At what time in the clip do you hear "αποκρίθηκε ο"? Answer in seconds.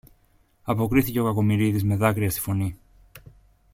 0.63-1.23